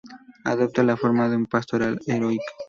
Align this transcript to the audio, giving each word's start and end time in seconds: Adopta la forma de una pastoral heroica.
Adopta 0.45 0.81
la 0.81 0.95
forma 0.97 1.29
de 1.29 1.35
una 1.35 1.45
pastoral 1.47 1.99
heroica. 2.07 2.53